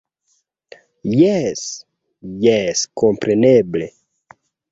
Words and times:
-Jes, 1.19 1.61
jes 2.45 2.83
kompreneble 3.03 3.93